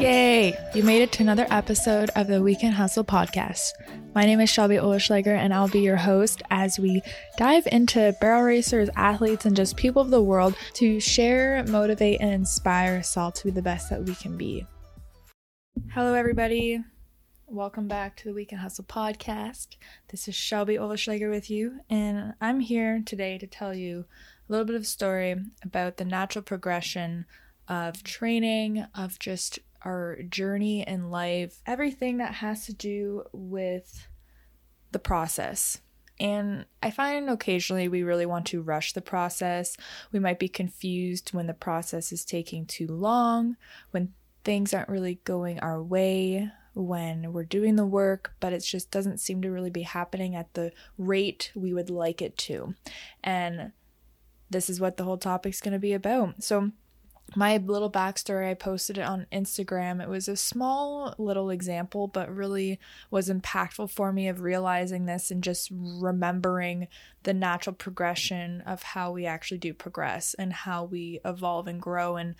[0.00, 0.58] Yay!
[0.74, 3.72] You made it to another episode of the Weekend Hustle podcast.
[4.14, 7.02] My name is Shelby Oleschlager, and I'll be your host as we
[7.36, 12.32] dive into barrel racers, athletes, and just people of the world to share, motivate, and
[12.32, 14.66] inspire us all to be the best that we can be.
[15.90, 16.82] Hello, everybody.
[17.46, 19.76] Welcome back to the Weekend Hustle podcast.
[20.08, 24.06] This is Shelby Oleschlager with you, and I'm here today to tell you
[24.48, 27.26] a little bit of story about the natural progression
[27.68, 34.08] of training, of just our journey in life, everything that has to do with
[34.92, 35.78] the process.
[36.18, 39.76] And I find occasionally we really want to rush the process.
[40.12, 43.56] We might be confused when the process is taking too long,
[43.90, 44.12] when
[44.44, 49.18] things aren't really going our way, when we're doing the work, but it just doesn't
[49.18, 52.74] seem to really be happening at the rate we would like it to.
[53.24, 53.72] And
[54.50, 56.42] this is what the whole topic's going to be about.
[56.42, 56.70] So,
[57.36, 60.02] my little backstory, I posted it on Instagram.
[60.02, 62.78] It was a small little example, but really
[63.10, 66.88] was impactful for me of realizing this and just remembering
[67.22, 72.16] the natural progression of how we actually do progress and how we evolve and grow
[72.16, 72.34] and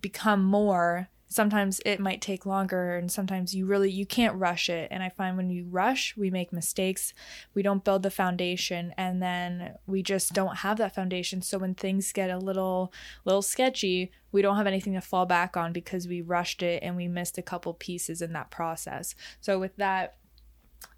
[0.00, 4.88] become more sometimes it might take longer and sometimes you really you can't rush it.
[4.90, 7.12] And i find when you rush we make mistakes
[7.54, 11.42] we don't build the foundation and then we just don't have that foundation.
[11.42, 12.92] So when things get a little
[13.24, 16.96] little sketchy we don't have anything to fall back on because we rushed it and
[16.96, 19.14] we missed a couple pieces in that process.
[19.40, 20.16] So with that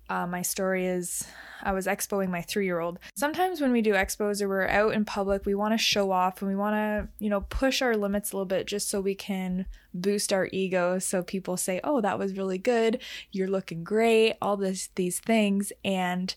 [0.09, 1.27] uh, my story is
[1.63, 2.99] I was expoing my three year old.
[3.17, 6.41] Sometimes when we do expos or we're out in public, we want to show off
[6.41, 9.15] and we want to, you know, push our limits a little bit just so we
[9.15, 10.99] can boost our ego.
[10.99, 13.01] So people say, oh, that was really good.
[13.33, 14.37] You're looking great.
[14.41, 15.73] All this, these things.
[15.85, 16.35] And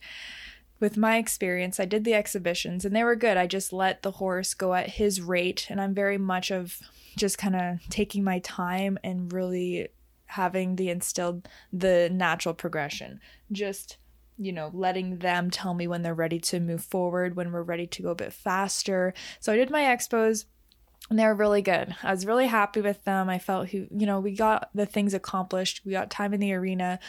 [0.79, 3.37] with my experience, I did the exhibitions and they were good.
[3.37, 5.67] I just let the horse go at his rate.
[5.69, 6.79] And I'm very much of
[7.17, 9.89] just kind of taking my time and really
[10.29, 13.19] having the instilled the natural progression
[13.51, 13.97] just
[14.37, 17.87] you know letting them tell me when they're ready to move forward when we're ready
[17.87, 20.45] to go a bit faster so i did my expos
[21.09, 21.95] and they were really good.
[22.03, 23.29] I was really happy with them.
[23.29, 25.81] I felt who, you know, we got the things accomplished.
[25.83, 26.99] We got time in the arena.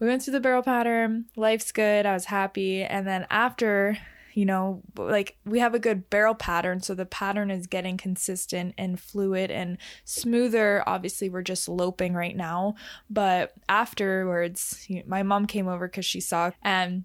[0.00, 1.26] We went through the barrel pattern.
[1.36, 2.04] Life's good.
[2.04, 2.82] I was happy.
[2.82, 3.96] And then after
[4.34, 8.74] you know, like we have a good barrel pattern, so the pattern is getting consistent
[8.76, 10.82] and fluid and smoother.
[10.86, 12.74] Obviously, we're just loping right now,
[13.08, 17.04] but afterwards, my mom came over because she saw and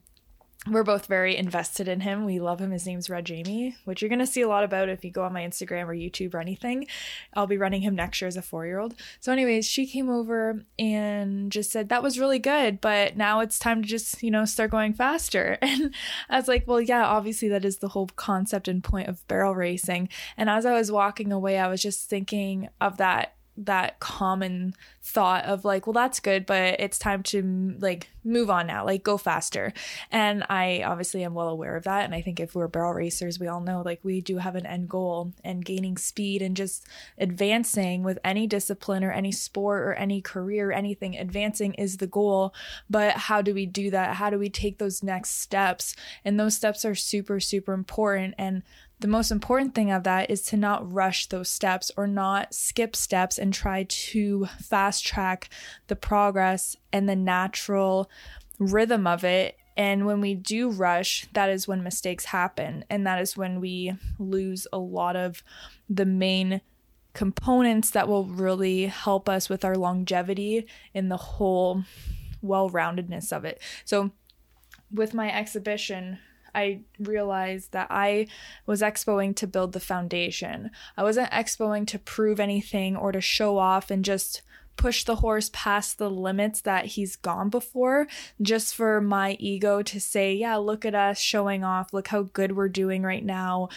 [0.67, 2.25] we're both very invested in him.
[2.25, 2.71] We love him.
[2.71, 5.23] His name's Red Jamie, which you're going to see a lot about if you go
[5.23, 6.85] on my Instagram or YouTube or anything.
[7.33, 8.93] I'll be running him next year as a four year old.
[9.21, 13.57] So, anyways, she came over and just said, That was really good, but now it's
[13.57, 15.57] time to just, you know, start going faster.
[15.69, 15.93] And
[16.29, 19.55] I was like, Well, yeah, obviously, that is the whole concept and point of barrel
[19.55, 20.09] racing.
[20.35, 25.43] And as I was walking away, I was just thinking of that that common thought
[25.45, 29.17] of like well that's good but it's time to like move on now like go
[29.17, 29.73] faster.
[30.11, 32.05] And i obviously am well aware of that.
[32.05, 34.65] And i think if we're barrel racers we all know like we do have an
[34.65, 36.87] end goal and gaining speed and just
[37.17, 42.53] advancing with any discipline or any sport or any career anything advancing is the goal.
[42.89, 44.15] But how do we do that?
[44.15, 45.95] How do we take those next steps?
[46.23, 48.35] And those steps are super super important.
[48.37, 48.63] And
[48.99, 52.95] the most important thing of that is to not rush those steps or not skip
[52.95, 55.49] steps and try to fast track
[55.87, 58.09] the progress and the natural
[58.57, 59.57] rhythm of it.
[59.77, 62.83] And when we do rush, that is when mistakes happen.
[62.89, 65.43] And that is when we lose a lot of
[65.89, 66.59] the main
[67.13, 71.83] components that will really help us with our longevity in the whole
[72.41, 73.61] well roundedness of it.
[73.85, 74.11] So,
[74.91, 76.19] with my exhibition,
[76.59, 78.27] I realized that I
[78.65, 80.71] was expoing to build the foundation.
[80.97, 84.41] I wasn't expoing to prove anything or to show off and just
[84.75, 88.07] push the horse past the limits that he's gone before
[88.41, 92.55] just for my ego to say, yeah, look at us showing off, look how good
[92.55, 93.67] we're doing right now,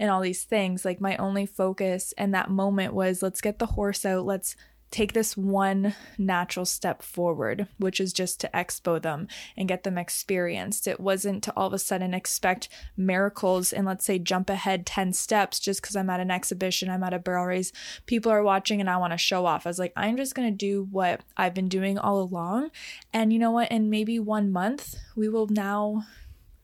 [0.00, 0.84] and all these things.
[0.84, 4.56] Like, my only focus in that moment was let's get the horse out, let's
[4.90, 9.98] take this one natural step forward, which is just to expo them and get them
[9.98, 10.86] experienced.
[10.86, 15.12] It wasn't to all of a sudden expect miracles and let's say jump ahead 10
[15.12, 17.72] steps just because I'm at an exhibition, I'm at a barrel race,
[18.06, 19.66] people are watching and I want to show off.
[19.66, 22.70] I was like, I'm just going to do what I've been doing all along.
[23.12, 23.70] And you know what?
[23.70, 26.04] In maybe one month, we will now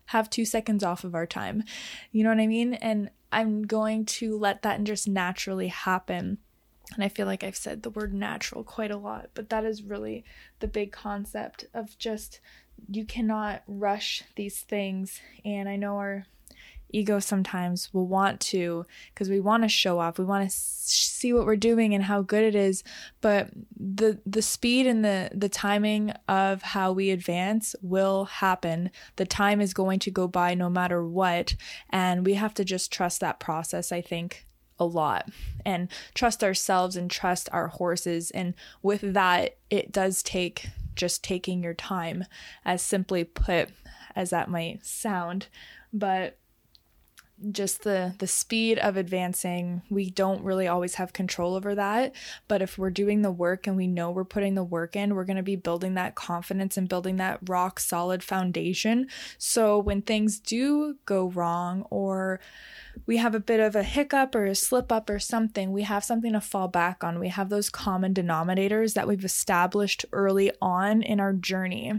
[0.06, 1.64] have two seconds off of our time.
[2.12, 2.74] You know what I mean?
[2.74, 6.38] And I'm going to let that just naturally happen
[6.94, 9.82] and I feel like I've said the word natural quite a lot, but that is
[9.82, 10.24] really
[10.60, 12.40] the big concept of just
[12.88, 15.20] you cannot rush these things.
[15.44, 16.26] And I know our
[16.90, 21.32] ego sometimes will want to because we want to show off we want to see
[21.32, 22.84] what we're doing and how good it is.
[23.20, 28.90] But the the speed and the the timing of how we advance will happen.
[29.16, 31.56] The time is going to go by no matter what
[31.90, 34.46] and we have to just trust that process i think
[34.78, 35.28] a lot
[35.64, 38.30] and trust ourselves and trust our horses.
[38.30, 42.24] And with that it does take just taking your time
[42.64, 43.70] as simply put
[44.16, 45.48] as that might sound.
[45.92, 46.38] But
[47.50, 52.14] just the the speed of advancing we don't really always have control over that.
[52.46, 55.24] But if we're doing the work and we know we're putting the work in we're
[55.24, 59.08] going to be building that confidence and building that rock solid foundation.
[59.36, 62.40] So when things do go wrong or
[63.06, 66.04] we have a bit of a hiccup or a slip up or something, we have
[66.04, 67.18] something to fall back on.
[67.18, 71.92] We have those common denominators that we've established early on in our journey.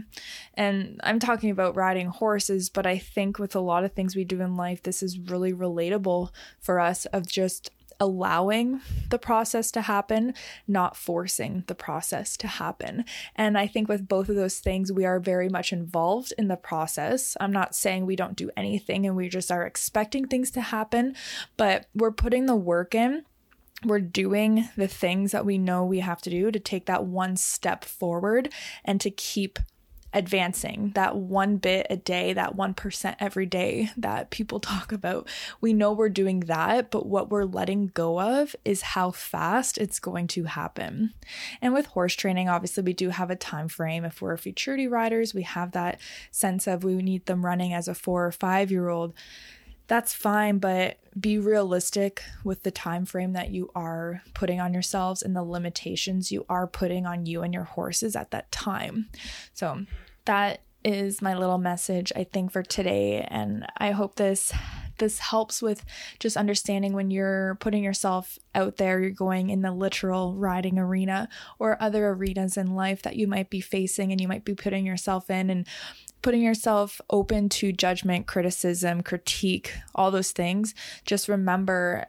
[0.54, 4.24] And I'm talking about riding horses, but I think with a lot of things we
[4.24, 7.70] do in life, this is really relatable for us of just
[8.00, 10.34] allowing the process to happen,
[10.66, 13.04] not forcing the process to happen.
[13.34, 16.56] And I think with both of those things, we are very much involved in the
[16.56, 17.36] process.
[17.40, 21.16] I'm not saying we don't do anything and we just are expecting things to happen,
[21.56, 23.24] but we're putting the work in
[23.84, 27.36] we're doing the things that we know we have to do to take that one
[27.36, 28.52] step forward
[28.84, 29.58] and to keep
[30.16, 35.28] advancing that one bit a day, that 1% every day that people talk about.
[35.60, 40.00] We know we're doing that, but what we're letting go of is how fast it's
[40.00, 41.12] going to happen.
[41.60, 44.06] And with horse training, obviously we do have a time frame.
[44.06, 47.94] If we're futurity riders, we have that sense of we need them running as a
[47.94, 49.12] 4 or 5 year old
[49.88, 55.22] that's fine but be realistic with the time frame that you are putting on yourselves
[55.22, 59.08] and the limitations you are putting on you and your horses at that time
[59.54, 59.84] so
[60.26, 64.52] that is my little message I think for today and I hope this
[64.98, 65.84] this helps with
[66.20, 71.28] just understanding when you're putting yourself out there you're going in the literal riding arena
[71.58, 74.86] or other arenas in life that you might be facing and you might be putting
[74.86, 75.66] yourself in and
[76.22, 80.74] putting yourself open to judgment, criticism, critique, all those things,
[81.04, 82.06] just remember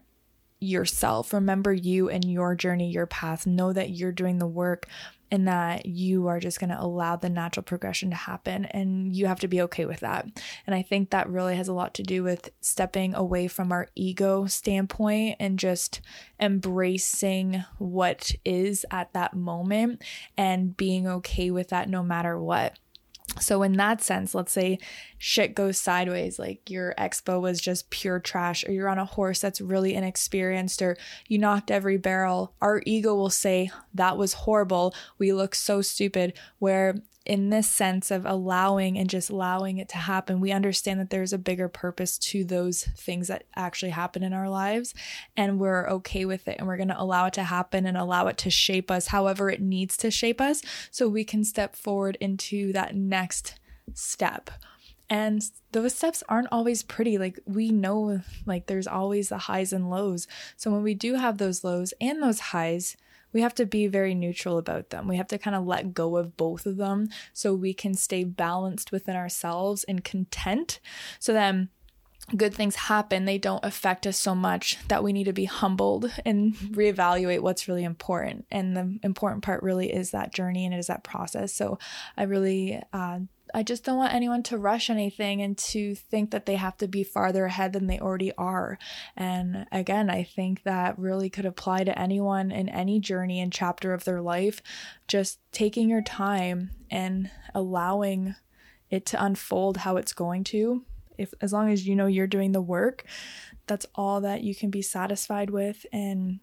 [0.59, 1.33] yourself.
[1.33, 3.45] Remember you and your journey, your path.
[3.45, 4.87] Know that you're doing the work
[5.29, 8.65] and that you are just going to allow the natural progression to happen.
[8.65, 10.27] And you have to be okay with that.
[10.65, 13.87] And I think that really has a lot to do with stepping away from our
[13.95, 16.01] ego standpoint and just
[16.39, 20.01] embracing what is at that moment
[20.37, 22.77] and being okay with that no matter what.
[23.39, 24.79] So, in that sense, let's say
[25.17, 29.39] shit goes sideways, like your expo was just pure trash, or you're on a horse
[29.39, 30.97] that's really inexperienced, or
[31.27, 34.93] you knocked every barrel, our ego will say, That was horrible.
[35.17, 36.33] We look so stupid.
[36.59, 41.09] Where in this sense of allowing and just allowing it to happen, we understand that
[41.09, 44.93] there's a bigger purpose to those things that actually happen in our lives.
[45.35, 46.55] And we're okay with it.
[46.57, 49.49] And we're going to allow it to happen and allow it to shape us however
[49.49, 53.59] it needs to shape us so we can step forward into that next
[53.93, 54.49] step.
[55.09, 57.17] And those steps aren't always pretty.
[57.17, 60.27] Like we know, like there's always the highs and lows.
[60.57, 62.97] So when we do have those lows and those highs,
[63.33, 65.07] we have to be very neutral about them.
[65.07, 68.23] We have to kind of let go of both of them so we can stay
[68.23, 70.79] balanced within ourselves and content.
[71.19, 71.69] So then
[72.35, 76.11] good things happen, they don't affect us so much that we need to be humbled
[76.25, 78.45] and reevaluate what's really important.
[78.51, 81.53] And the important part really is that journey and it is that process.
[81.53, 81.79] So
[82.17, 83.19] I really uh,
[83.53, 86.87] I just don't want anyone to rush anything and to think that they have to
[86.87, 88.77] be farther ahead than they already are.
[89.15, 93.93] And again, I think that really could apply to anyone in any journey and chapter
[93.93, 94.61] of their life.
[95.07, 98.35] Just taking your time and allowing
[98.89, 100.83] it to unfold how it's going to.
[101.17, 103.05] If as long as you know you're doing the work,
[103.65, 106.39] that's all that you can be satisfied with and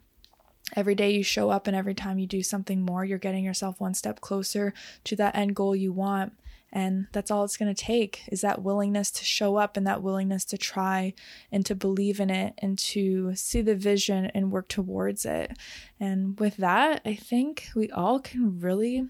[0.77, 3.81] every day you show up and every time you do something more, you're getting yourself
[3.81, 4.73] one step closer
[5.05, 6.33] to that end goal you want.
[6.75, 10.03] And that's all it's going to take is that willingness to show up and that
[10.03, 11.15] willingness to try
[11.53, 15.57] and to believe in it and to see the vision and work towards it.
[16.01, 19.09] And with that, I think we all can really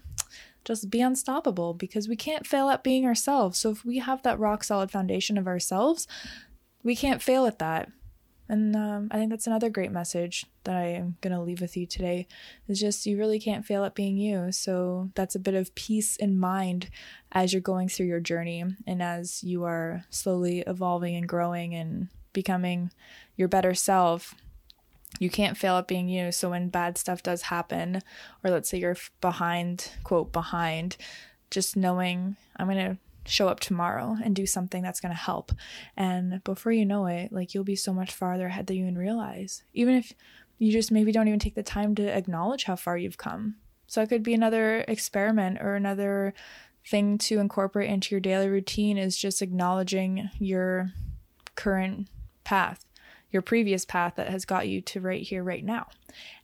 [0.63, 3.57] just be unstoppable because we can't fail at being ourselves.
[3.57, 6.07] So if we have that rock solid foundation of ourselves,
[6.83, 7.89] we can't fail at that.
[8.47, 11.75] And um, I think that's another great message that I am going to leave with
[11.75, 12.27] you today
[12.67, 14.51] is just you really can't fail at being you.
[14.51, 16.89] So that's a bit of peace in mind
[17.31, 22.09] as you're going through your journey and as you are slowly evolving and growing and
[22.33, 22.91] becoming
[23.35, 24.35] your better self.
[25.17, 26.31] You can't fail at being you.
[26.31, 28.01] So when bad stuff does happen,
[28.43, 30.97] or let's say you're behind, quote, behind,
[31.49, 35.51] just knowing I'm going to show up tomorrow and do something that's going to help.
[35.97, 38.97] And before you know it, like you'll be so much farther ahead than you even
[38.97, 39.63] realize.
[39.73, 40.13] Even if
[40.57, 43.55] you just maybe don't even take the time to acknowledge how far you've come.
[43.87, 46.33] So it could be another experiment or another
[46.87, 50.91] thing to incorporate into your daily routine is just acknowledging your
[51.55, 52.07] current
[52.43, 52.85] path,
[53.31, 55.87] your previous path that has got you to right here, right now.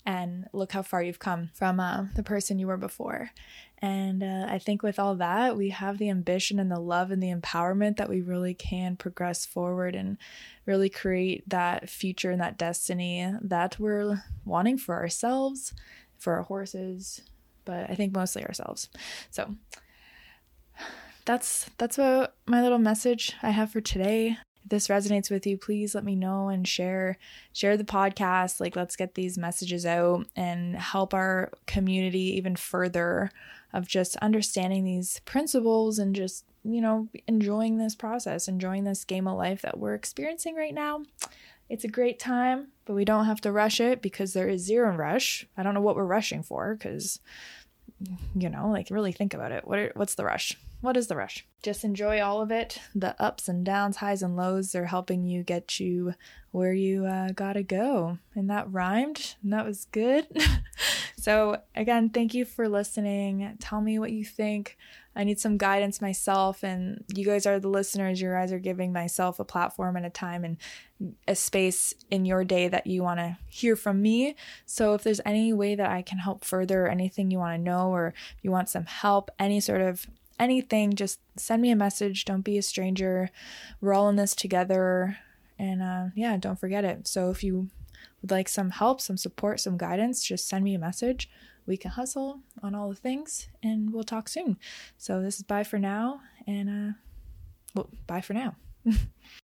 [0.06, 3.32] And look how far you've come from uh, the person you were before.
[3.82, 7.22] And uh, I think with all that, we have the ambition and the love and
[7.22, 10.18] the empowerment that we really can progress forward and
[10.68, 15.74] really create that future and that destiny that we're wanting for ourselves,
[16.20, 17.22] for our horses,
[17.66, 18.88] but I think mostly ourselves.
[19.32, 19.56] So
[21.26, 24.38] that's that's what my little message I have for today.
[24.64, 27.18] If this resonates with you, please let me know and share
[27.54, 28.60] share the podcast.
[28.60, 33.32] Like let's get these messages out and help our community even further
[33.74, 39.28] of just understanding these principles and just, you know, enjoying this process, enjoying this game
[39.28, 41.04] of life that we're experiencing right now.
[41.70, 44.94] It's a great time, but we don't have to rush it because there is zero
[44.94, 45.48] rush.
[45.56, 47.20] I don't know what we're rushing for because
[48.36, 49.68] you know, like really think about it.
[49.68, 50.58] What are, what's the rush?
[50.82, 51.46] What is the rush?
[51.62, 52.80] Just enjoy all of it.
[52.96, 56.16] The ups and downs, highs and lows are helping you get you
[56.50, 58.18] where you uh, gotta go.
[58.34, 60.26] And that rhymed, and that was good.
[61.18, 63.58] so, again, thank you for listening.
[63.60, 64.76] Tell me what you think.
[65.16, 68.20] I need some guidance myself, and you guys are the listeners.
[68.20, 70.58] You guys are giving myself a platform and a time and
[71.28, 74.36] a space in your day that you want to hear from me.
[74.66, 77.92] So, if there's any way that I can help further, anything you want to know,
[77.92, 80.08] or you want some help, any sort of
[80.42, 82.26] anything, just send me a message.
[82.26, 83.30] Don't be a stranger.
[83.80, 85.18] We're all in this together.
[85.58, 87.08] And uh, yeah, don't forget it.
[87.08, 87.70] So if you
[88.22, 91.30] would like some help, some support, some guidance, just send me a message.
[91.66, 94.58] We can hustle on all the things and we'll talk soon.
[94.98, 96.22] So this is bye for now.
[96.48, 96.94] And uh,
[97.76, 98.56] well, bye for now.